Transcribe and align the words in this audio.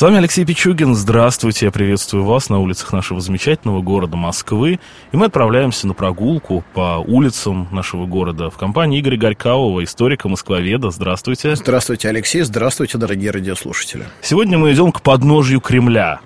С 0.00 0.02
вами 0.02 0.16
Алексей 0.16 0.46
Пичугин. 0.46 0.94
Здравствуйте, 0.94 1.66
я 1.66 1.70
приветствую 1.70 2.24
вас 2.24 2.48
на 2.48 2.58
улицах 2.58 2.94
нашего 2.94 3.20
замечательного 3.20 3.82
города 3.82 4.16
Москвы. 4.16 4.80
И 5.12 5.16
мы 5.18 5.26
отправляемся 5.26 5.86
на 5.86 5.92
прогулку 5.92 6.64
по 6.72 7.04
улицам 7.06 7.68
нашего 7.70 8.06
города 8.06 8.48
в 8.48 8.56
компании 8.56 8.98
Игоря 8.98 9.18
Горькавого, 9.18 9.84
историка-москвоведа. 9.84 10.90
Здравствуйте. 10.90 11.54
Здравствуйте, 11.54 12.08
Алексей. 12.08 12.40
Здравствуйте, 12.40 12.96
дорогие 12.96 13.30
радиослушатели. 13.30 14.06
Сегодня 14.22 14.56
мы 14.56 14.72
идем 14.72 14.90
к 14.90 15.02
подножью 15.02 15.60
Кремля, 15.60 16.20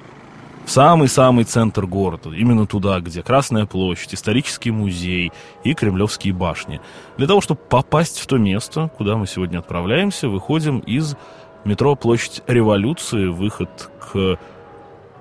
в 0.65 0.71
самый-самый 0.71 1.45
центр 1.45 1.85
города, 1.85 2.31
именно 2.31 2.67
туда, 2.67 3.01
где 3.01 3.23
Красная 3.23 3.67
площадь, 3.67 4.15
исторический 4.15 4.71
музей 4.71 5.33
и 5.63 5.75
Кремлевские 5.75 6.33
башни. 6.33 6.81
Для 7.19 7.27
того, 7.27 7.41
чтобы 7.41 7.61
попасть 7.61 8.19
в 8.19 8.27
то 8.27 8.39
место, 8.39 8.91
куда 8.97 9.17
мы 9.17 9.27
сегодня 9.27 9.59
отправляемся, 9.59 10.29
выходим 10.29 10.79
из 10.79 11.17
метро 11.65 11.95
Площадь 11.97 12.43
Революции, 12.47 13.27
выход 13.27 13.91
к 14.01 14.39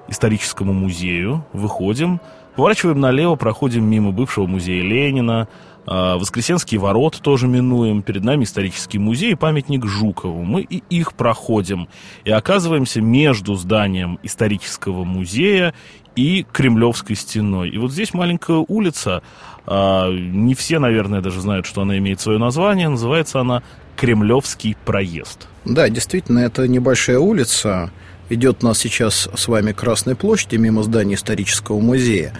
историческому 0.07 0.73
музею, 0.73 1.45
выходим, 1.53 2.19
поворачиваем 2.55 2.99
налево, 2.99 3.35
проходим 3.35 3.85
мимо 3.85 4.11
бывшего 4.11 4.45
музея 4.45 4.83
Ленина, 4.83 5.47
а, 5.85 6.17
Воскресенские 6.17 6.79
ворота 6.79 7.21
тоже 7.21 7.47
минуем, 7.47 8.01
перед 8.01 8.23
нами 8.23 8.43
исторический 8.43 8.99
музей 8.99 9.31
и 9.31 9.35
памятник 9.35 9.85
Жукову. 9.85 10.43
Мы 10.43 10.61
и 10.61 10.83
их 10.89 11.13
проходим. 11.13 11.89
И 12.23 12.31
оказываемся 12.31 13.01
между 13.01 13.55
зданием 13.55 14.19
исторического 14.23 15.03
музея 15.03 15.73
и 16.15 16.45
Кремлевской 16.51 17.15
стеной. 17.15 17.69
И 17.69 17.77
вот 17.77 17.91
здесь 17.91 18.13
маленькая 18.13 18.63
улица, 18.67 19.23
а, 19.65 20.09
не 20.11 20.55
все, 20.55 20.79
наверное, 20.79 21.21
даже 21.21 21.41
знают, 21.41 21.65
что 21.65 21.81
она 21.81 21.97
имеет 21.97 22.21
свое 22.21 22.37
название, 22.39 22.87
называется 22.87 23.39
она 23.41 23.63
Кремлевский 24.03 24.75
проезд. 24.83 25.47
Да, 25.63 25.87
действительно, 25.87 26.39
это 26.39 26.67
небольшая 26.67 27.19
улица. 27.19 27.89
Идет 28.27 28.61
у 28.61 28.65
нас 28.65 28.79
сейчас 28.79 29.29
с 29.33 29.47
вами 29.47 29.71
Красной 29.71 30.15
площади, 30.15 30.57
мимо 30.57 30.83
здания 30.83 31.15
исторического 31.15 31.79
музея. 31.79 32.33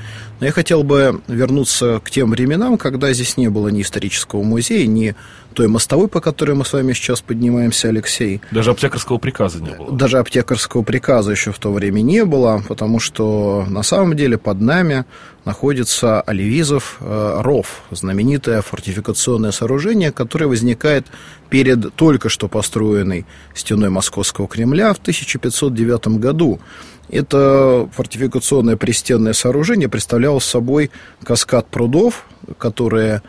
Но 0.44 0.47
я 0.47 0.52
хотел 0.52 0.83
бы 0.83 1.22
вернуться 1.30 2.02
к 2.03 2.11
тем 2.11 2.31
временам, 2.31 2.77
когда 2.77 3.13
здесь 3.13 3.38
не 3.38 3.47
было 3.47 3.69
ни 3.69 3.81
исторического 3.81 4.44
музея, 4.44 4.85
ни 4.88 5.16
той 5.53 5.69
мостовой, 5.69 6.09
по 6.09 6.19
которой 6.19 6.52
мы 6.52 6.66
с 6.66 6.73
вами 6.73 6.91
сейчас 6.91 7.22
поднимаемся, 7.22 7.88
Алексей. 7.88 8.41
Даже 8.52 8.72
аптекарского 8.72 9.19
приказа 9.19 9.61
не 9.61 9.72
было. 9.72 9.94
Даже 9.94 10.17
аптекарского 10.17 10.81
приказа 10.83 11.31
еще 11.31 11.53
в 11.53 11.59
то 11.59 11.72
время 11.72 12.02
не 12.02 12.25
было, 12.25 12.61
потому 12.67 13.00
что 13.00 13.66
на 13.69 13.83
самом 13.83 14.17
деле 14.17 14.38
под 14.38 14.59
нами 14.59 15.05
находится 15.45 16.19
Оливизов 16.19 16.97
э, 17.00 17.38
ров, 17.39 17.83
знаменитое 17.91 18.61
фортификационное 18.61 19.52
сооружение, 19.52 20.11
которое 20.11 20.47
возникает 20.47 21.07
перед 21.50 21.95
только 21.95 22.28
что 22.28 22.50
построенной 22.50 23.25
стеной 23.55 23.89
Московского 23.89 24.50
Кремля 24.50 24.94
в 24.94 24.97
1509 24.97 26.19
году. 26.19 26.59
Это 27.14 27.88
фортификационное 27.94 28.75
пристенное 28.75 29.33
сооружение 29.33 29.88
представляло 29.88 30.39
собой 30.39 30.89
каскад 31.23 31.67
прудов, 31.67 32.25
которые 32.58 33.22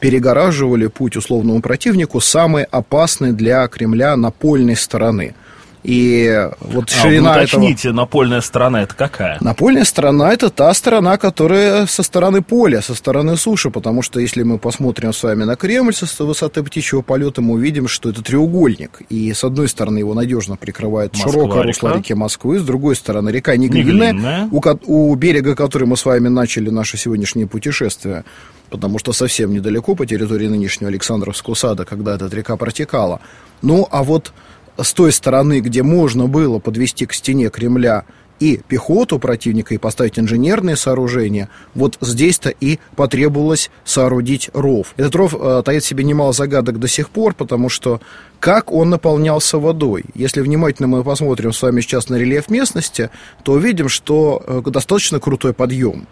перегораживали 0.00 0.88
путь 0.88 1.16
условному 1.16 1.62
противнику, 1.62 2.20
самый 2.20 2.64
опасный 2.64 3.32
для 3.32 3.66
Кремля 3.68 4.16
напольной 4.16 4.76
стороны– 4.76 5.34
и 5.84 6.50
вот 6.60 6.86
а, 6.90 7.02
ширина 7.02 7.34
ну, 7.34 7.38
уточните, 7.38 7.88
этого... 7.88 7.96
напольная 8.02 8.40
сторона 8.40 8.82
это 8.82 8.94
какая? 8.94 9.38
Напольная 9.40 9.84
сторона 9.84 10.32
это 10.32 10.50
та 10.50 10.72
сторона, 10.74 11.18
которая 11.18 11.86
со 11.86 12.02
стороны 12.02 12.42
поля, 12.42 12.82
со 12.82 12.94
стороны 12.94 13.36
суши, 13.36 13.70
потому 13.70 14.02
что 14.02 14.20
если 14.20 14.42
мы 14.42 14.58
посмотрим 14.58 15.12
с 15.12 15.22
вами 15.22 15.44
на 15.44 15.56
Кремль 15.56 15.94
со 15.94 16.24
высоты 16.24 16.62
птичьего 16.62 17.02
полета, 17.02 17.42
мы 17.42 17.54
увидим, 17.54 17.88
что 17.88 18.10
это 18.10 18.22
треугольник. 18.22 19.02
И 19.08 19.32
с 19.32 19.44
одной 19.44 19.68
стороны 19.68 19.98
его 19.98 20.14
надежно 20.14 20.56
прикрывает 20.56 21.12
Москва, 21.14 21.32
широкое 21.32 21.62
русло 21.62 21.96
реки 21.96 22.14
Москвы, 22.14 22.58
с 22.58 22.64
другой 22.64 22.96
стороны 22.96 23.30
река 23.30 23.56
Неглинная, 23.56 24.48
у, 24.50 24.60
у 24.86 25.14
берега 25.14 25.54
которой 25.54 25.84
мы 25.84 25.96
с 25.96 26.04
вами 26.04 26.28
начали 26.28 26.70
наше 26.70 26.96
сегодняшнее 26.96 27.46
путешествие 27.46 28.24
потому 28.70 28.98
что 28.98 29.14
совсем 29.14 29.52
недалеко 29.52 29.94
по 29.94 30.04
территории 30.04 30.46
нынешнего 30.46 30.90
Александровского 30.90 31.54
сада, 31.54 31.86
когда 31.86 32.16
эта 32.16 32.26
река 32.26 32.56
протекала. 32.58 33.20
Ну, 33.62 33.88
а 33.90 34.02
вот 34.02 34.32
с 34.80 34.94
той 34.94 35.12
стороны, 35.12 35.60
где 35.60 35.82
можно 35.82 36.26
было 36.26 36.58
подвести 36.58 37.06
к 37.06 37.12
стене 37.12 37.50
Кремля 37.50 38.04
и 38.40 38.60
пехоту 38.68 39.18
противника, 39.18 39.74
и 39.74 39.78
поставить 39.78 40.18
инженерные 40.18 40.76
сооружения, 40.76 41.48
вот 41.74 41.98
здесь-то 42.00 42.50
и 42.50 42.78
потребовалось 42.94 43.70
соорудить 43.84 44.50
ров. 44.54 44.94
Этот 44.96 45.14
ров 45.16 45.34
э, 45.34 45.62
таит 45.64 45.82
в 45.82 45.86
себе 45.86 46.04
немало 46.04 46.32
загадок 46.32 46.78
до 46.78 46.88
сих 46.88 47.10
пор, 47.10 47.34
потому 47.34 47.68
что 47.68 48.00
как 48.38 48.70
он 48.70 48.90
наполнялся 48.90 49.58
водой? 49.58 50.04
Если 50.14 50.40
внимательно 50.40 50.86
мы 50.86 51.02
посмотрим 51.02 51.52
с 51.52 51.60
вами 51.60 51.80
сейчас 51.80 52.08
на 52.08 52.16
рельеф 52.16 52.48
местности, 52.48 53.10
то 53.42 53.52
увидим, 53.52 53.88
что 53.88 54.42
э, 54.46 54.62
достаточно 54.70 55.18
крутой 55.18 55.52
подъем. 55.52 56.06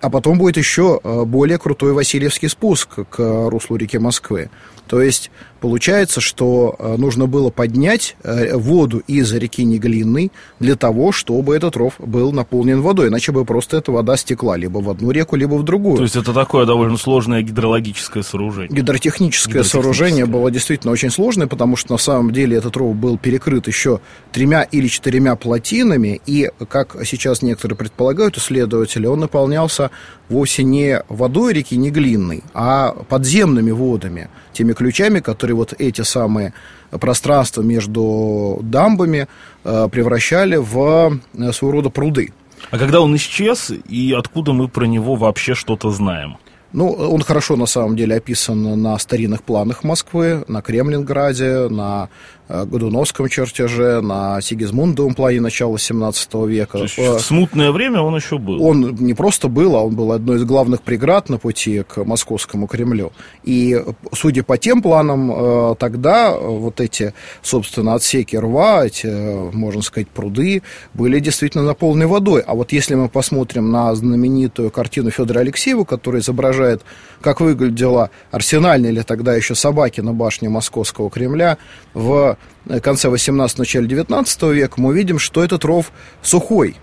А 0.00 0.10
потом 0.10 0.38
будет 0.38 0.56
еще 0.56 1.00
э, 1.02 1.24
более 1.24 1.58
крутой 1.58 1.92
Васильевский 1.92 2.48
спуск 2.48 2.90
к 3.10 3.48
руслу 3.50 3.76
реки 3.76 3.98
Москвы. 3.98 4.48
То 4.88 5.02
есть 5.02 5.30
получается, 5.60 6.20
что 6.20 6.74
э, 6.78 6.96
нужно 6.96 7.26
было 7.26 7.50
поднять 7.50 8.16
э, 8.22 8.56
воду 8.56 9.02
из 9.06 9.32
реки 9.32 9.64
Неглинной 9.64 10.32
для 10.60 10.76
того, 10.76 11.12
чтобы 11.12 11.54
этот 11.54 11.76
ров 11.76 11.94
был 11.98 12.32
наполнен 12.32 12.80
водой. 12.80 13.08
Иначе 13.08 13.32
бы 13.32 13.44
просто 13.44 13.76
эта 13.76 13.92
вода 13.92 14.16
стекла 14.16 14.56
либо 14.56 14.78
в 14.78 14.88
одну 14.88 15.10
реку, 15.10 15.36
либо 15.36 15.54
в 15.54 15.64
другую. 15.64 15.98
То 15.98 16.04
есть 16.04 16.16
это 16.16 16.32
такое 16.32 16.64
довольно 16.64 16.96
сложное 16.96 17.42
гидрологическое 17.42 18.22
сооружение. 18.22 18.74
Гидротехническое, 18.74 19.62
сооружение 19.62 20.26
было 20.26 20.50
действительно 20.50 20.92
очень 20.92 21.10
сложное, 21.10 21.46
потому 21.46 21.76
что 21.76 21.92
на 21.92 21.98
самом 21.98 22.32
деле 22.32 22.56
этот 22.56 22.76
ров 22.76 22.96
был 22.96 23.18
перекрыт 23.18 23.66
еще 23.66 24.00
тремя 24.32 24.62
или 24.62 24.86
четырьмя 24.86 25.36
плотинами, 25.36 26.20
и, 26.24 26.50
как 26.68 26.96
сейчас 27.04 27.42
некоторые 27.42 27.76
предполагают, 27.76 28.38
исследователи, 28.38 29.06
он 29.06 29.20
наполнялся 29.20 29.87
вовсе 30.28 30.62
не 30.62 31.02
водой 31.08 31.52
реки 31.52 31.76
Неглинной, 31.76 32.42
а 32.54 32.92
подземными 33.08 33.70
водами, 33.70 34.28
теми 34.52 34.72
ключами, 34.72 35.20
которые 35.20 35.56
вот 35.56 35.74
эти 35.78 36.02
самые 36.02 36.52
пространства 36.90 37.62
между 37.62 38.58
дамбами 38.62 39.28
э, 39.64 39.88
превращали 39.90 40.56
в 40.56 41.20
э, 41.34 41.52
своего 41.52 41.72
рода 41.72 41.90
пруды. 41.90 42.32
А 42.70 42.78
когда 42.78 43.00
он 43.00 43.14
исчез, 43.16 43.70
и 43.88 44.12
откуда 44.12 44.52
мы 44.52 44.68
про 44.68 44.84
него 44.84 45.14
вообще 45.14 45.54
что-то 45.54 45.90
знаем? 45.90 46.36
Ну, 46.72 46.90
он 46.90 47.22
хорошо, 47.22 47.56
на 47.56 47.64
самом 47.64 47.96
деле, 47.96 48.16
описан 48.16 48.82
на 48.82 48.98
старинных 48.98 49.42
планах 49.42 49.84
Москвы, 49.84 50.44
на 50.48 50.60
Кремлинграде, 50.60 51.68
на 51.68 52.10
Годуновском 52.48 53.28
чертеже, 53.28 54.00
на 54.00 54.40
Сигизмундовом 54.40 55.14
плане 55.14 55.40
начала 55.40 55.78
17 55.78 56.34
века. 56.46 56.78
То 56.78 56.84
есть 56.84 56.96
в 56.96 57.20
смутное 57.20 57.72
время 57.72 58.00
он 58.00 58.16
еще 58.16 58.38
был? 58.38 58.64
Он 58.64 58.94
не 58.94 59.12
просто 59.12 59.48
был, 59.48 59.76
а 59.76 59.82
он 59.82 59.94
был 59.94 60.12
одной 60.12 60.38
из 60.38 60.44
главных 60.44 60.80
преград 60.80 61.28
на 61.28 61.36
пути 61.36 61.82
к 61.82 62.04
московскому 62.04 62.66
Кремлю. 62.66 63.12
И, 63.44 63.78
судя 64.14 64.42
по 64.44 64.56
тем 64.56 64.80
планам, 64.80 65.30
э, 65.30 65.74
тогда 65.78 66.32
вот 66.38 66.80
эти, 66.80 67.12
собственно, 67.42 67.94
отсеки 67.94 68.36
рва, 68.36 68.86
эти, 68.86 69.06
можно 69.54 69.82
сказать, 69.82 70.08
пруды, 70.08 70.62
были 70.94 71.20
действительно 71.20 71.64
наполнены 71.64 72.06
водой. 72.06 72.42
А 72.46 72.54
вот 72.54 72.72
если 72.72 72.94
мы 72.94 73.10
посмотрим 73.10 73.70
на 73.70 73.94
знаменитую 73.94 74.70
картину 74.70 75.10
Федора 75.10 75.40
Алексеева, 75.40 75.84
которая 75.84 76.22
изображает, 76.22 76.82
как 77.20 77.40
выглядела 77.40 78.10
арсенальная 78.30 78.90
или 78.90 79.02
тогда 79.02 79.34
еще 79.34 79.54
собаки 79.54 80.00
на 80.00 80.14
башне 80.14 80.48
Московского 80.48 81.10
Кремля 81.10 81.58
в 81.92 82.37
конце 82.82 83.08
18 83.08 83.58
начале 83.58 83.86
19 83.86 84.42
века, 84.54 84.74
мы 84.76 84.90
увидим, 84.90 85.18
что 85.18 85.42
этот 85.42 85.64
ров 85.64 85.92
сухой, 86.22 86.76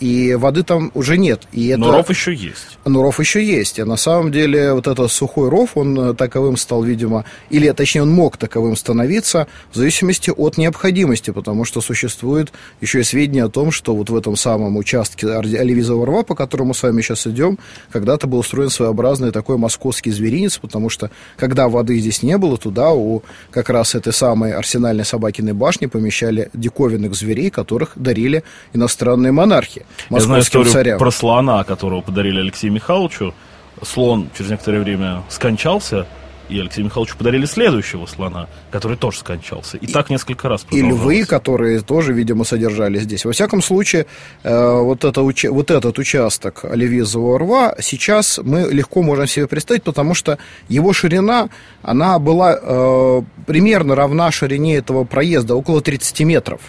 и 0.00 0.34
воды 0.34 0.62
там 0.62 0.90
уже 0.94 1.16
нет. 1.16 1.42
И 1.52 1.68
это... 1.68 1.80
Но 1.80 1.92
ров 1.92 2.10
еще 2.10 2.34
есть. 2.34 2.78
Но 2.84 3.02
ров 3.02 3.18
еще 3.18 3.42
есть. 3.42 3.78
И 3.78 3.84
на 3.84 3.96
самом 3.96 4.30
деле 4.30 4.74
вот 4.74 4.86
этот 4.86 5.10
сухой 5.10 5.48
ров, 5.48 5.70
он 5.74 5.98
э, 5.98 6.14
таковым 6.14 6.56
стал, 6.56 6.82
видимо, 6.82 7.24
или 7.48 7.70
точнее 7.70 8.02
он 8.02 8.10
мог 8.10 8.36
таковым 8.36 8.76
становиться 8.76 9.46
в 9.72 9.76
зависимости 9.76 10.30
от 10.30 10.58
необходимости, 10.58 11.30
потому 11.30 11.64
что 11.64 11.80
существует 11.80 12.52
еще 12.80 13.00
и 13.00 13.02
сведения 13.04 13.44
о 13.44 13.48
том, 13.48 13.70
что 13.70 13.94
вот 13.94 14.10
в 14.10 14.16
этом 14.16 14.36
самом 14.36 14.76
участке 14.76 15.26
Оливизового 15.28 16.06
рва, 16.06 16.22
по 16.24 16.34
которому 16.34 16.68
мы 16.68 16.74
с 16.74 16.82
вами 16.82 17.00
сейчас 17.00 17.26
идем, 17.26 17.58
когда-то 17.90 18.26
был 18.26 18.40
устроен 18.40 18.70
своеобразный 18.70 19.30
такой 19.30 19.56
московский 19.56 20.10
зверинец, 20.10 20.58
потому 20.58 20.90
что 20.90 21.10
когда 21.36 21.68
воды 21.68 21.98
здесь 21.98 22.22
не 22.22 22.36
было, 22.36 22.58
туда 22.58 22.92
у 22.92 23.22
как 23.50 23.70
раз 23.70 23.94
этой 23.94 24.12
самой 24.12 24.52
арсенальной 24.52 25.04
собакиной 25.04 25.52
башни 25.52 25.86
помещали 25.86 26.50
диковинных 26.52 27.14
зверей, 27.14 27.50
которых 27.50 27.92
дарили 27.96 28.44
иностранные 28.72 29.32
монархи 29.32 29.53
монархи, 29.54 29.86
Я 30.10 30.20
знаю 30.20 30.42
историю 30.42 30.72
царям. 30.72 30.98
про 30.98 31.10
слона, 31.10 31.64
которого 31.64 32.00
подарили 32.00 32.40
Алексею 32.40 32.72
Михайловичу. 32.72 33.34
Слон 33.82 34.28
через 34.36 34.50
некоторое 34.50 34.80
время 34.80 35.22
скончался, 35.28 36.06
и 36.48 36.60
Алексею 36.60 36.84
Михайловичу 36.84 37.16
подарили 37.16 37.46
следующего 37.46 38.06
слона, 38.06 38.48
который 38.70 38.96
тоже 38.96 39.18
скончался. 39.18 39.78
И, 39.78 39.86
и 39.86 39.92
так 39.92 40.10
несколько 40.10 40.48
раз 40.48 40.66
И 40.70 40.80
львы, 40.82 41.24
которые 41.24 41.80
тоже, 41.80 42.12
видимо, 42.12 42.44
содержались 42.44 43.02
здесь. 43.02 43.24
Во 43.24 43.32
всяком 43.32 43.62
случае, 43.62 44.06
э, 44.42 44.78
вот, 44.78 45.04
это, 45.04 45.22
вот 45.22 45.70
этот 45.70 45.98
участок 45.98 46.64
Оливизового 46.64 47.38
рва 47.38 47.74
сейчас 47.80 48.38
мы 48.42 48.68
легко 48.70 49.02
можем 49.02 49.26
себе 49.26 49.46
представить, 49.46 49.82
потому 49.82 50.14
что 50.14 50.38
его 50.68 50.92
ширина, 50.92 51.48
она 51.82 52.18
была 52.18 52.58
э, 52.60 53.22
примерно 53.46 53.94
равна 53.94 54.30
ширине 54.30 54.76
этого 54.76 55.04
проезда, 55.04 55.54
около 55.54 55.80
30 55.80 56.20
метров. 56.20 56.60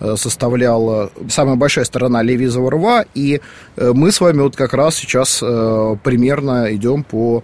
Э, 0.00 0.14
составляла 0.16 1.10
самая 1.28 1.56
большая 1.56 1.84
сторона 1.84 2.22
Левизового 2.22 2.70
рва, 2.70 3.04
и 3.14 3.40
э, 3.76 3.92
мы 3.92 4.12
с 4.12 4.20
вами 4.20 4.42
вот 4.42 4.54
как 4.54 4.72
раз 4.72 4.94
сейчас 4.94 5.40
э, 5.42 5.96
примерно 6.04 6.72
идем 6.74 7.02
по 7.02 7.42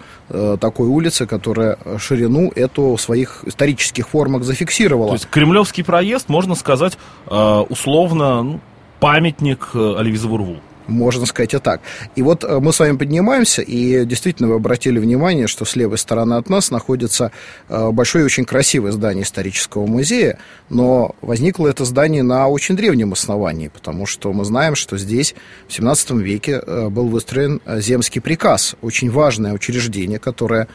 такой 0.61 0.89
улице, 0.89 1.27
которая 1.27 1.77
ширину 1.99 2.51
эту 2.57 2.97
в 2.97 3.01
своих 3.01 3.45
исторических 3.45 4.09
формах 4.09 4.43
зафиксировала. 4.43 5.09
То 5.09 5.15
есть 5.15 5.29
Кремлевский 5.31 5.85
проезд, 5.85 6.29
можно 6.29 6.55
сказать, 6.55 6.97
условно 7.27 8.43
ну, 8.43 8.61
памятник 9.01 9.69
Оливизову 9.75 10.39
рву. 10.39 10.57
Можно 10.87 11.25
сказать 11.27 11.55
и 11.55 11.59
так. 11.59 11.81
И 12.15 12.23
вот 12.23 12.45
э, 12.45 12.59
мы 12.61 12.73
с 12.73 12.79
вами 12.79 12.97
поднимаемся, 12.97 13.63
и 13.63 14.05
действительно 14.05 14.49
вы 14.49 14.57
обратили 14.57 14.99
внимание, 14.99 15.47
что 15.47 15.65
с 15.65 15.77
левой 15.77 15.99
стороны 15.99 16.35
от 16.35 16.51
нас 16.51 16.71
находится 16.71 17.33
э, 17.69 17.91
большое 17.91 18.23
и 18.23 18.27
очень 18.27 18.45
красивое 18.45 18.93
здание 18.93 19.25
исторического 19.25 19.87
музея, 19.87 20.39
но 20.69 21.15
возникло 21.23 21.69
это 21.69 21.85
здание 21.85 22.23
на 22.23 22.49
очень 22.49 22.77
древнем 22.77 23.13
основании, 23.13 23.69
потому 23.69 24.05
что 24.05 24.33
мы 24.33 24.45
знаем, 24.45 24.75
что 24.75 24.99
здесь 24.99 25.35
в 25.69 25.73
17 25.73 26.11
веке 26.13 26.61
э, 26.65 26.89
был 26.91 27.09
выстроен 27.09 27.61
земский 27.67 28.21
приказ, 28.21 28.77
очень 28.83 29.11
важное 29.11 29.55
учреждение, 29.55 30.19
которое 30.19 30.69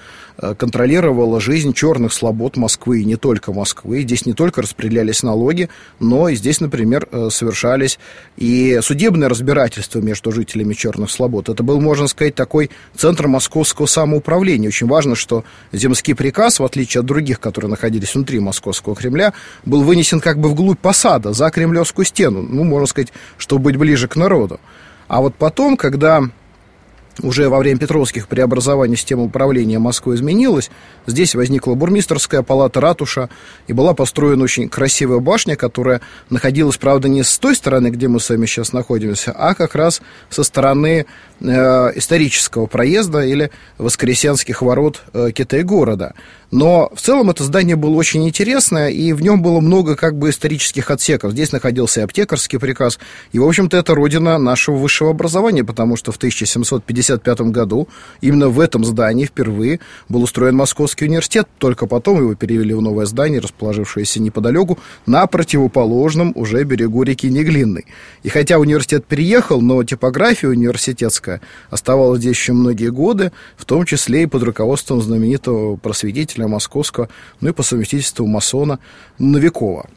контролировало 0.57 1.41
жизнь 1.41 1.73
черных 1.73 2.13
слобод 2.13 2.55
Москвы, 2.55 3.01
и 3.01 3.05
не 3.05 3.17
только 3.17 3.51
Москвы. 3.51 4.01
Здесь 4.03 4.25
не 4.25 4.33
только 4.33 4.61
распределялись 4.61 5.21
налоги, 5.21 5.69
но 5.99 6.29
и 6.29 6.35
здесь, 6.35 6.61
например, 6.61 7.07
совершались 7.29 7.99
и 8.37 8.79
судебное 8.81 9.27
разбирательство 9.27 9.99
между 9.99 10.31
жителями 10.31 10.73
Черных 10.73 11.11
Слобод. 11.11 11.49
Это 11.49 11.61
был, 11.61 11.81
можно 11.81 12.07
сказать, 12.07 12.35
такой 12.35 12.69
центр 12.95 13.27
московского 13.27 13.85
самоуправления. 13.85 14.69
Очень 14.69 14.87
важно, 14.87 15.15
что 15.15 15.43
земский 15.73 16.15
приказ, 16.15 16.59
в 16.59 16.63
отличие 16.63 16.99
от 16.99 17.05
других, 17.05 17.39
которые 17.39 17.69
находились 17.69 18.15
внутри 18.15 18.39
московского 18.39 18.95
Кремля, 18.95 19.33
был 19.65 19.83
вынесен 19.83 20.19
как 20.21 20.39
бы 20.39 20.49
вглубь 20.49 20.79
посада, 20.79 21.33
за 21.33 21.49
Кремлевскую 21.49 22.05
стену. 22.05 22.41
Ну, 22.41 22.63
можно 22.63 22.87
сказать, 22.87 23.11
чтобы 23.37 23.63
быть 23.63 23.75
ближе 23.75 24.07
к 24.07 24.15
народу. 24.15 24.59
А 25.07 25.21
вот 25.21 25.35
потом, 25.35 25.75
когда 25.75 26.23
уже 27.21 27.49
во 27.49 27.59
время 27.59 27.79
Петровских 27.79 28.27
преобразований 28.27 28.95
система 28.95 29.23
управления 29.23 29.79
Москвой 29.79 30.15
изменилась. 30.15 30.69
Здесь 31.05 31.35
возникла 31.35 31.75
бурмистерская 31.75 32.41
палата, 32.41 32.81
ратуша, 32.81 33.29
и 33.67 33.73
была 33.73 33.93
построена 33.93 34.43
очень 34.43 34.69
красивая 34.69 35.19
башня, 35.19 35.55
которая 35.55 36.01
находилась, 36.29 36.77
правда, 36.77 37.09
не 37.09 37.23
с 37.23 37.37
той 37.39 37.55
стороны, 37.55 37.87
где 37.87 38.07
мы 38.07 38.19
с 38.19 38.29
вами 38.29 38.45
сейчас 38.45 38.73
находимся, 38.73 39.31
а 39.31 39.55
как 39.55 39.75
раз 39.75 40.01
со 40.29 40.43
стороны 40.43 41.05
э, 41.39 41.45
исторического 41.95 42.65
проезда 42.65 43.25
или 43.25 43.51
Воскресенских 43.77 44.61
ворот 44.61 45.01
э, 45.13 45.31
Китай-города. 45.33 46.13
Но 46.51 46.89
в 46.95 47.01
целом 47.01 47.29
это 47.29 47.43
здание 47.43 47.75
было 47.75 47.95
очень 47.95 48.27
интересное, 48.27 48.89
и 48.89 49.13
в 49.13 49.21
нем 49.21 49.41
было 49.41 49.59
много 49.59 49.95
как 49.95 50.17
бы 50.17 50.31
исторических 50.31 50.89
отсеков. 50.89 51.33
Здесь 51.33 51.51
находился 51.51 52.01
и 52.01 52.03
аптекарский 52.03 52.57
приказ, 52.57 52.97
и, 53.31 53.39
в 53.39 53.47
общем-то, 53.47 53.77
это 53.77 53.93
родина 53.93 54.37
нашего 54.39 54.75
высшего 54.75 55.11
образования, 55.11 55.63
потому 55.63 55.95
что 55.95 56.11
в 56.11 56.17
1755 57.13 57.51
году 57.51 57.87
именно 58.21 58.49
в 58.49 58.59
этом 58.59 58.83
здании 58.85 59.25
впервые 59.25 59.79
был 60.07 60.23
устроен 60.23 60.55
Московский 60.55 61.05
университет, 61.05 61.47
только 61.57 61.87
потом 61.87 62.19
его 62.19 62.35
перевели 62.35 62.73
в 62.73 62.81
новое 62.81 63.05
здание, 63.05 63.39
расположившееся 63.39 64.21
неподалеку, 64.21 64.77
на 65.05 65.25
противоположном 65.27 66.31
уже 66.35 66.63
берегу 66.63 67.03
реки 67.03 67.29
Неглинной. 67.29 67.85
И 68.23 68.29
хотя 68.29 68.59
университет 68.59 69.05
переехал, 69.05 69.61
но 69.61 69.83
типография 69.83 70.49
университетская 70.49 71.41
оставалась 71.69 72.19
здесь 72.19 72.37
еще 72.37 72.53
многие 72.53 72.91
годы, 72.91 73.31
в 73.57 73.65
том 73.65 73.85
числе 73.85 74.23
и 74.23 74.27
под 74.27 74.43
руководством 74.43 75.01
знаменитого 75.01 75.75
просветителя 75.75 76.47
московского, 76.47 77.09
ну 77.41 77.49
и 77.49 77.53
по 77.53 77.63
совместительству 77.63 78.25
масона 78.25 78.79
Новикова. 79.17 79.89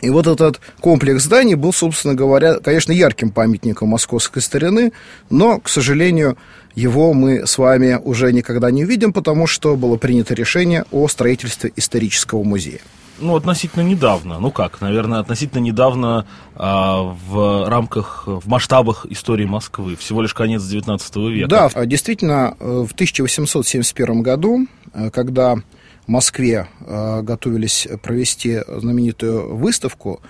И 0.00 0.10
вот 0.10 0.26
этот 0.26 0.60
комплекс 0.80 1.24
зданий 1.24 1.54
был, 1.54 1.72
собственно 1.72 2.14
говоря, 2.14 2.54
конечно, 2.60 2.92
ярким 2.92 3.30
памятником 3.30 3.88
московской 3.88 4.40
старины, 4.40 4.92
но, 5.28 5.58
к 5.58 5.68
сожалению, 5.68 6.36
его 6.74 7.12
мы 7.12 7.46
с 7.46 7.58
вами 7.58 7.98
уже 8.02 8.32
никогда 8.32 8.70
не 8.70 8.84
увидим, 8.84 9.12
потому 9.12 9.46
что 9.46 9.76
было 9.76 9.96
принято 9.96 10.34
решение 10.34 10.84
о 10.90 11.08
строительстве 11.08 11.72
исторического 11.76 12.42
музея. 12.44 12.80
Ну, 13.20 13.36
относительно 13.36 13.82
недавно. 13.82 14.38
Ну 14.38 14.50
как, 14.50 14.80
наверное, 14.80 15.18
относительно 15.18 15.60
недавно 15.60 16.26
а, 16.54 17.14
в 17.28 17.68
рамках, 17.68 18.24
в 18.26 18.48
масштабах 18.48 19.06
истории 19.10 19.44
Москвы. 19.44 19.96
Всего 19.96 20.22
лишь 20.22 20.32
конец 20.32 20.62
XIX 20.62 21.30
века. 21.30 21.48
Да, 21.48 21.84
действительно, 21.84 22.56
э, 22.58 22.86
в 22.88 22.92
1871 22.92 24.22
году, 24.22 24.66
э, 24.94 25.10
когда 25.10 25.58
Москве 26.10 26.66
э, 26.80 27.22
готовились 27.22 27.86
провести 28.02 28.62
знаменитую 28.66 29.54
выставку, 29.54 30.20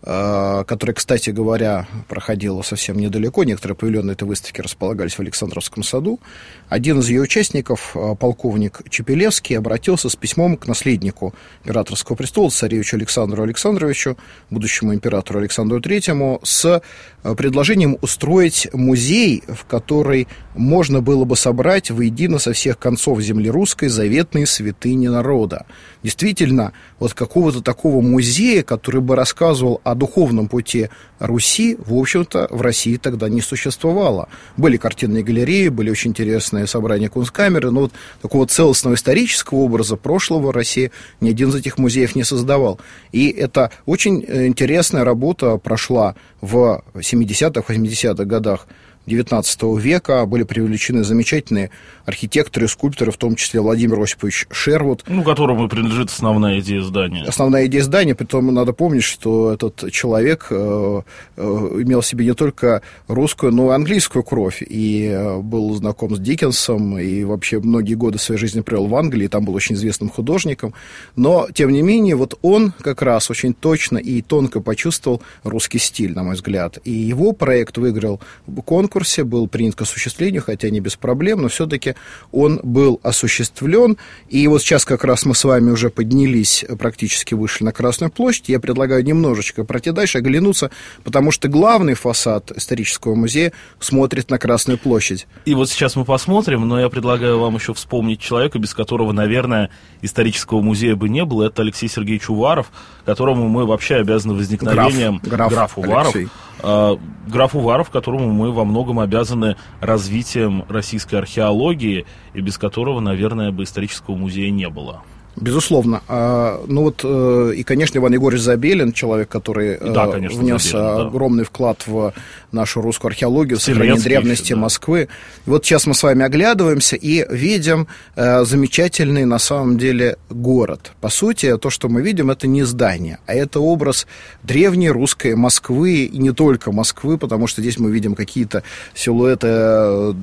которая, 0.00 0.94
кстати 0.94 1.30
говоря, 1.30 1.88
проходила 2.06 2.62
совсем 2.62 2.98
недалеко. 2.98 3.42
Некоторые 3.42 3.76
павильоны 3.76 4.12
этой 4.12 4.28
выставки 4.28 4.60
располагались 4.60 5.14
в 5.14 5.20
Александровском 5.20 5.82
саду. 5.82 6.20
Один 6.68 7.00
из 7.00 7.08
ее 7.08 7.22
участников, 7.22 7.96
э, 7.96 8.14
полковник 8.14 8.82
Чепелевский, 8.88 9.58
обратился 9.58 10.08
с 10.08 10.14
письмом 10.14 10.56
к 10.56 10.66
наследнику 10.66 11.34
императорского 11.64 12.14
престола, 12.14 12.50
царевичу 12.50 12.96
Александру 12.96 13.42
Александровичу, 13.42 14.16
будущему 14.50 14.94
императору 14.94 15.40
Александру 15.40 15.80
Третьему, 15.80 16.40
с 16.44 16.80
э, 17.24 17.34
предложением 17.34 17.98
устроить 18.00 18.68
музей, 18.72 19.42
в 19.48 19.64
который 19.64 20.28
можно 20.54 21.00
было 21.00 21.24
бы 21.24 21.36
собрать 21.36 21.90
воедино 21.90 22.38
со 22.38 22.52
всех 22.52 22.78
концов 22.78 23.20
земли 23.20 23.50
русской 23.50 23.88
заветные 23.88 24.46
святыни 24.46 25.08
народа. 25.08 25.66
Действительно, 26.02 26.72
вот 26.98 27.14
какого-то 27.14 27.62
такого 27.62 28.00
музея, 28.00 28.62
который 28.62 29.00
бы 29.00 29.16
рассказывал 29.16 29.80
о 29.90 29.94
духовном 29.94 30.48
пути 30.48 30.88
Руси, 31.18 31.76
в 31.78 31.94
общем-то, 31.94 32.48
в 32.50 32.60
России 32.60 32.96
тогда 32.96 33.28
не 33.28 33.40
существовало. 33.40 34.28
Были 34.56 34.76
картинные 34.76 35.22
галереи, 35.22 35.68
были 35.68 35.90
очень 35.90 36.10
интересные 36.10 36.66
собрания 36.66 37.08
кунсткамеры, 37.08 37.70
но 37.70 37.82
вот 37.82 37.92
такого 38.22 38.46
целостного 38.46 38.94
исторического 38.94 39.58
образа 39.58 39.96
прошлого 39.96 40.52
России 40.52 40.92
ни 41.20 41.30
один 41.30 41.48
из 41.48 41.56
этих 41.56 41.78
музеев 41.78 42.14
не 42.14 42.24
создавал. 42.24 42.78
И 43.12 43.28
это 43.30 43.70
очень 43.86 44.24
э, 44.26 44.46
интересная 44.46 45.04
работа 45.04 45.56
прошла 45.56 46.14
в 46.40 46.82
70-х, 46.94 47.72
80-х 47.72 48.24
годах 48.24 48.66
XIX 49.08 49.80
века 49.80 50.26
были 50.26 50.42
привлечены 50.44 51.04
замечательные 51.04 51.70
архитекторы, 52.04 52.68
скульпторы, 52.68 53.10
в 53.10 53.16
том 53.16 53.34
числе 53.34 53.60
Владимир 53.60 54.00
Осипович 54.00 54.46
Шервуд. 54.50 55.04
Ну, 55.06 55.22
которому 55.22 55.68
принадлежит 55.68 56.10
основная 56.10 56.60
идея 56.60 56.82
здания. 56.82 57.24
Основная 57.24 57.66
идея 57.66 57.82
здания, 57.82 58.14
притом 58.14 58.52
надо 58.54 58.72
помнить, 58.72 59.04
что 59.04 59.52
этот 59.52 59.92
человек 59.92 60.46
э, 60.50 61.02
э, 61.36 61.42
имел 61.42 62.00
в 62.00 62.06
себе 62.06 62.24
не 62.24 62.34
только 62.34 62.82
русскую, 63.06 63.52
но 63.52 63.72
и 63.72 63.74
английскую 63.74 64.22
кровь, 64.22 64.62
и 64.62 65.08
э, 65.12 65.38
был 65.38 65.74
знаком 65.74 66.16
с 66.16 66.18
Диккенсом, 66.18 66.98
и 66.98 67.24
вообще 67.24 67.60
многие 67.60 67.94
годы 67.94 68.18
своей 68.18 68.40
жизни 68.40 68.60
провел 68.60 68.86
в 68.86 68.94
Англии, 68.96 69.28
там 69.28 69.44
был 69.44 69.54
очень 69.54 69.74
известным 69.74 70.08
художником, 70.08 70.74
но, 71.16 71.48
тем 71.52 71.70
не 71.70 71.82
менее, 71.82 72.16
вот 72.16 72.38
он 72.42 72.72
как 72.80 73.02
раз 73.02 73.30
очень 73.30 73.54
точно 73.54 73.98
и 73.98 74.22
тонко 74.22 74.60
почувствовал 74.60 75.22
русский 75.44 75.78
стиль, 75.78 76.14
на 76.14 76.22
мой 76.22 76.34
взгляд, 76.34 76.78
и 76.84 76.90
его 76.90 77.32
проект 77.32 77.78
выиграл 77.78 78.20
конкурс, 78.64 78.97
конкурсе, 78.98 79.22
был 79.22 79.46
принят 79.46 79.76
к 79.76 79.82
осуществлению, 79.82 80.42
хотя 80.42 80.70
не 80.70 80.80
без 80.80 80.96
проблем, 80.96 81.42
но 81.42 81.48
все-таки 81.48 81.94
он 82.32 82.58
был 82.64 82.98
осуществлен. 83.04 83.96
И 84.28 84.48
вот 84.48 84.60
сейчас 84.60 84.84
как 84.84 85.04
раз 85.04 85.24
мы 85.24 85.36
с 85.36 85.44
вами 85.44 85.70
уже 85.70 85.88
поднялись, 85.88 86.64
практически 86.78 87.34
вышли 87.34 87.64
на 87.64 87.72
Красную 87.72 88.10
площадь. 88.10 88.48
Я 88.48 88.58
предлагаю 88.58 89.04
немножечко 89.04 89.62
пройти 89.62 89.92
дальше, 89.92 90.18
оглянуться, 90.18 90.70
потому 91.04 91.30
что 91.30 91.46
главный 91.48 91.94
фасад 91.94 92.50
исторического 92.50 93.14
музея 93.14 93.52
смотрит 93.78 94.30
на 94.30 94.38
Красную 94.38 94.78
площадь. 94.78 95.28
И 95.44 95.54
вот 95.54 95.70
сейчас 95.70 95.94
мы 95.94 96.04
посмотрим, 96.04 96.66
но 96.66 96.80
я 96.80 96.88
предлагаю 96.88 97.38
вам 97.38 97.54
еще 97.54 97.74
вспомнить 97.74 98.20
человека, 98.20 98.58
без 98.58 98.74
которого, 98.74 99.12
наверное, 99.12 99.70
исторического 100.02 100.60
музея 100.60 100.96
бы 100.96 101.08
не 101.08 101.24
было. 101.24 101.44
Это 101.44 101.62
Алексей 101.62 101.88
Сергеевич 101.88 102.28
Уваров, 102.28 102.72
которому 103.04 103.48
мы 103.48 103.64
вообще 103.64 103.96
обязаны 103.96 104.34
возникновением... 104.34 105.18
Граф, 105.18 105.52
граф, 105.52 105.52
граф 105.52 105.78
Уваров. 105.78 106.14
Алексей. 106.16 106.28
А, 106.62 106.98
граф 107.26 107.54
Уваров, 107.54 107.90
которому 107.90 108.32
мы 108.32 108.52
во 108.52 108.64
многом 108.64 109.00
обязаны 109.00 109.56
развитием 109.80 110.64
российской 110.68 111.16
археологии, 111.16 112.06
и 112.34 112.40
без 112.40 112.58
которого, 112.58 113.00
наверное, 113.00 113.52
бы 113.52 113.64
исторического 113.64 114.16
музея 114.16 114.50
не 114.50 114.68
было. 114.68 115.02
Безусловно. 115.40 116.02
А, 116.08 116.62
ну 116.66 116.82
вот, 116.82 117.00
э, 117.04 117.52
и, 117.56 117.62
конечно, 117.62 117.98
Иван 117.98 118.12
Егорович 118.12 118.42
Забелин, 118.42 118.92
человек, 118.92 119.28
который 119.28 119.74
э, 119.74 119.92
да, 119.92 120.06
конечно, 120.06 120.38
внес 120.38 120.64
Забелин, 120.64 120.86
да. 120.86 121.06
огромный 121.06 121.44
вклад 121.44 121.86
в 121.86 122.12
нашу 122.52 122.80
русскую 122.80 123.10
археологию, 123.10 123.58
в 123.58 123.62
сохранение 123.62 124.02
древности 124.02 124.52
да. 124.52 124.58
Москвы. 124.58 125.08
И 125.46 125.50
вот 125.50 125.64
сейчас 125.64 125.86
мы 125.86 125.94
с 125.94 126.02
вами 126.02 126.24
оглядываемся 126.24 126.96
и 126.96 127.26
видим 127.30 127.86
э, 128.16 128.44
замечательный, 128.44 129.24
на 129.24 129.38
самом 129.38 129.78
деле, 129.78 130.16
город. 130.30 130.92
По 131.00 131.08
сути, 131.08 131.56
то, 131.58 131.70
что 131.70 131.88
мы 131.88 132.02
видим, 132.02 132.30
это 132.30 132.46
не 132.46 132.64
здание, 132.64 133.18
а 133.26 133.34
это 133.34 133.60
образ 133.60 134.06
древней 134.42 134.90
русской 134.90 135.34
Москвы, 135.34 136.04
и 136.04 136.18
не 136.18 136.32
только 136.32 136.72
Москвы, 136.72 137.18
потому 137.18 137.46
что 137.46 137.60
здесь 137.60 137.78
мы 137.78 137.90
видим 137.90 138.14
какие-то 138.14 138.62
силуэты 138.94 140.14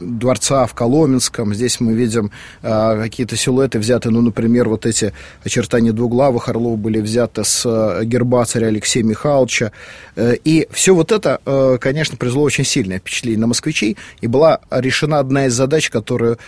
дворца 0.00 0.66
в 0.66 0.74
Коломенском, 0.74 1.54
здесь 1.54 1.80
мы 1.80 1.92
видим 1.92 2.30
какие-то 2.62 3.36
силуэты, 3.36 3.78
взятые 3.78 4.07
взяты, 4.08 4.10
ну, 4.10 4.22
например, 4.22 4.68
вот 4.68 4.86
эти 4.86 5.12
очертания 5.44 5.92
двуглавых 5.92 6.48
орлов 6.48 6.78
были 6.78 7.00
взяты 7.00 7.44
с 7.44 7.64
э, 7.64 8.04
герба 8.04 8.44
царя 8.44 8.68
Алексея 8.68 9.04
Михайловича. 9.04 9.70
Э, 10.16 10.34
и 10.44 10.66
все 10.70 10.94
вот 10.94 11.12
это, 11.12 11.40
э, 11.46 11.78
конечно, 11.80 12.16
произвело 12.16 12.44
очень 12.44 12.64
сильное 12.64 12.98
впечатление 12.98 13.40
на 13.40 13.46
москвичей, 13.46 13.96
и 14.22 14.26
была 14.26 14.60
решена 14.70 15.18
одна 15.18 15.46
из 15.46 15.54
задач, 15.54 15.90
которую 15.90 16.38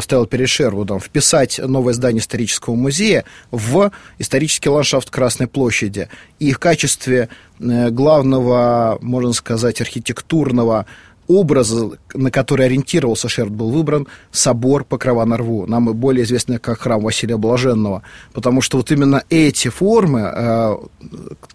ставил 0.00 0.26
перед 0.26 0.48
Шервудом, 0.48 1.00
вписать 1.00 1.58
новое 1.58 1.94
здание 1.94 2.20
исторического 2.20 2.74
музея 2.74 3.24
в 3.50 3.90
исторический 4.18 4.70
ландшафт 4.70 5.10
Красной 5.10 5.46
площади. 5.46 6.08
И 6.38 6.52
в 6.52 6.58
качестве 6.58 7.28
главного, 7.58 8.98
можно 9.00 9.32
сказать, 9.32 9.80
архитектурного 9.80 10.84
образа, 11.28 11.90
на 12.14 12.30
который 12.30 12.66
ориентировался 12.66 13.28
Шерд, 13.28 13.50
был 13.50 13.70
выбран 13.70 14.06
собор 14.30 14.84
Покрова 14.84 15.24
на 15.24 15.36
Рву, 15.36 15.66
нам 15.66 15.92
более 15.94 16.24
известный 16.24 16.58
как 16.58 16.80
храм 16.80 17.00
Василия 17.00 17.36
Блаженного, 17.36 18.02
потому 18.32 18.60
что 18.60 18.76
вот 18.78 18.90
именно 18.90 19.22
эти 19.30 19.68
формы, 19.68 20.20
э, 20.34 20.76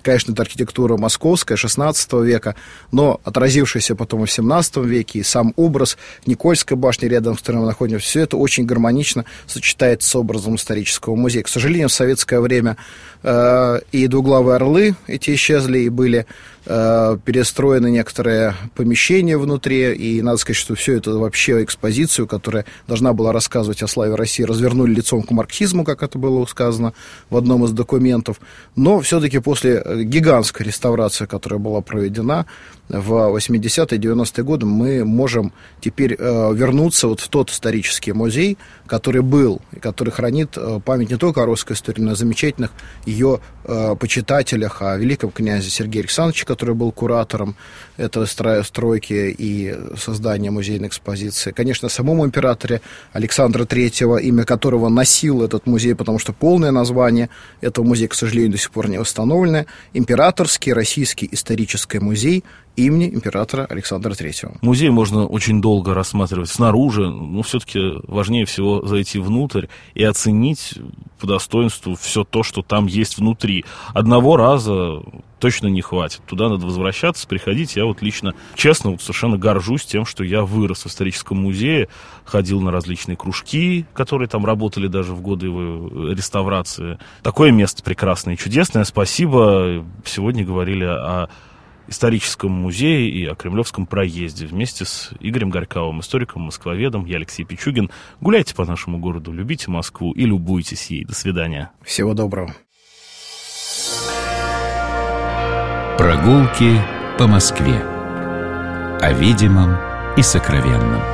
конечно, 0.01 0.33
это 0.33 0.41
архитектура 0.41 0.97
московская, 0.97 1.55
16 1.55 2.13
века, 2.21 2.55
но 2.91 3.19
отразившаяся 3.23 3.95
потом 3.95 4.23
и 4.23 4.25
в 4.25 4.31
17 4.31 4.77
веке, 4.77 5.19
и 5.19 5.23
сам 5.23 5.53
образ 5.55 5.97
Никольской 6.25 6.77
башни, 6.77 7.07
рядом 7.07 7.35
с 7.35 7.39
которой 7.39 7.57
мы 7.57 7.65
находимся, 7.65 8.05
все 8.05 8.21
это 8.21 8.37
очень 8.37 8.65
гармонично 8.65 9.25
сочетается 9.47 10.09
с 10.09 10.15
образом 10.15 10.55
исторического 10.55 11.15
музея. 11.15 11.43
К 11.43 11.47
сожалению, 11.47 11.89
в 11.89 11.93
советское 11.93 12.39
время 12.39 12.77
э, 13.23 13.79
и 13.91 14.07
двуглавые 14.07 14.55
орлы 14.55 14.95
эти 15.07 15.33
исчезли, 15.33 15.79
и 15.79 15.89
были 15.89 16.25
э, 16.65 17.17
перестроены 17.23 17.91
некоторые 17.91 18.55
помещения 18.75 19.37
внутри, 19.37 19.93
и 19.93 20.21
надо 20.21 20.37
сказать, 20.37 20.57
что 20.57 20.75
все 20.75 20.97
это 20.97 21.11
вообще 21.11 21.63
экспозицию, 21.63 22.27
которая 22.27 22.65
должна 22.87 23.13
была 23.13 23.31
рассказывать 23.31 23.83
о 23.83 23.87
славе 23.87 24.15
России, 24.15 24.43
развернули 24.43 24.93
лицом 24.93 25.23
к 25.23 25.31
марксизму, 25.31 25.83
как 25.83 26.03
это 26.03 26.17
было 26.17 26.45
сказано 26.45 26.93
в 27.29 27.37
одном 27.37 27.65
из 27.65 27.71
документов. 27.71 28.39
Но 28.75 28.99
все-таки 29.01 29.39
после 29.39 29.83
гигантской 30.03 30.65
реставрации, 30.65 31.25
которая 31.25 31.59
была 31.59 31.81
проведена 31.81 32.45
в 32.91 33.13
80-е, 33.35 33.97
90-е 33.97 34.43
годы, 34.43 34.65
мы 34.65 35.05
можем 35.05 35.53
теперь 35.79 36.15
э, 36.17 36.53
вернуться 36.53 37.07
вот 37.07 37.19
в 37.19 37.27
тот 37.29 37.49
исторический 37.49 38.11
музей, 38.11 38.57
который 38.85 39.21
был, 39.21 39.61
и 39.71 39.79
который 39.79 40.09
хранит 40.09 40.57
э, 40.57 40.79
память 40.83 41.09
не 41.09 41.17
только 41.17 41.43
о 41.43 41.45
русской 41.45 41.73
истории, 41.73 42.01
но 42.01 42.11
и 42.11 42.13
о 42.13 42.15
замечательных 42.15 42.71
ее 43.05 43.39
э, 43.63 43.95
почитателях, 43.97 44.81
о 44.81 44.97
великом 44.97 45.31
князе 45.31 45.69
Сергея 45.69 46.03
Александровича, 46.03 46.45
который 46.55 46.75
был 46.75 46.91
куратором 46.91 47.55
этой 47.98 48.27
стройки 48.27 49.36
и 49.38 49.75
создания 49.98 50.51
музейной 50.51 50.89
экспозиции. 50.89 51.51
Конечно, 51.51 51.89
самому 51.89 52.25
императоре 52.25 52.81
Александра 53.13 53.63
III, 53.63 54.22
имя 54.22 54.43
которого 54.43 54.89
носил 54.89 55.43
этот 55.43 55.65
музей, 55.65 55.96
потому 55.96 56.20
что 56.20 56.34
полное 56.34 56.72
название 56.72 57.29
этого 57.62 57.86
музея, 57.86 58.10
к 58.10 58.13
сожалению, 58.13 58.51
до 58.51 58.58
сих 58.58 58.72
пор 58.72 58.89
не 58.89 58.98
восстановлено. 59.00 59.65
Императорский 59.93 60.74
Российский 60.74 61.29
исторический 61.31 62.00
музей 62.00 62.43
имени 62.85 63.09
императора 63.09 63.65
Александра 63.65 64.11
III. 64.11 64.57
Музей 64.61 64.89
можно 64.89 65.25
очень 65.25 65.61
долго 65.61 65.93
рассматривать 65.93 66.50
снаружи, 66.50 67.09
но 67.09 67.41
все-таки 67.41 67.79
важнее 68.07 68.45
всего 68.45 68.85
зайти 68.85 69.19
внутрь 69.19 69.67
и 69.93 70.03
оценить 70.03 70.75
по 71.19 71.27
достоинству 71.27 71.95
все 71.95 72.23
то, 72.23 72.43
что 72.43 72.61
там 72.61 72.88
есть 72.88 73.17
внутри. 73.17 73.63
Одного 73.93 74.38
раза 74.38 75.01
точно 75.39 75.67
не 75.67 75.81
хватит. 75.81 76.21
Туда 76.27 76.50
надо 76.50 76.65
возвращаться, 76.65 77.27
приходить. 77.27 77.75
Я 77.75 77.85
вот 77.85 78.01
лично, 78.01 78.33
честно, 78.55 78.91
вот 78.91 79.01
совершенно 79.01 79.38
горжусь 79.38 79.85
тем, 79.85 80.05
что 80.05 80.23
я 80.23 80.43
вырос 80.43 80.83
в 80.83 80.88
историческом 80.88 81.38
музее, 81.38 81.89
ходил 82.25 82.61
на 82.61 82.71
различные 82.71 83.17
кружки, 83.17 83.85
которые 83.93 84.27
там 84.27 84.45
работали 84.45 84.88
даже 84.88 85.13
в 85.13 85.21
годы 85.21 85.47
его 85.47 86.11
реставрации. 86.11 87.00
Такое 87.23 87.51
место 87.51 87.83
прекрасное 87.83 88.35
и 88.35 88.38
чудесное. 88.38 88.83
Спасибо. 88.83 89.83
Сегодня 90.05 90.45
говорили 90.45 90.85
о 90.85 91.29
историческом 91.88 92.51
музее 92.51 93.09
и 93.09 93.25
о 93.25 93.35
Кремлевском 93.35 93.85
проезде 93.85 94.45
вместе 94.45 94.85
с 94.85 95.11
Игорем 95.19 95.50
Горьковым, 95.50 96.00
историком, 96.00 96.43
москвоведом. 96.43 97.05
Я 97.05 97.17
Алексей 97.17 97.43
Пичугин. 97.43 97.89
Гуляйте 98.19 98.55
по 98.55 98.65
нашему 98.65 99.00
городу, 99.00 99.31
любите 99.31 99.69
Москву 99.69 100.11
и 100.13 100.25
любуйтесь 100.25 100.88
ей. 100.88 101.05
До 101.05 101.13
свидания. 101.13 101.71
Всего 101.83 102.13
доброго. 102.13 102.55
Прогулки 105.97 106.81
по 107.17 107.27
Москве. 107.27 107.81
О 109.01 109.13
видимом 109.13 109.77
и 110.17 110.21
сокровенном. 110.21 111.10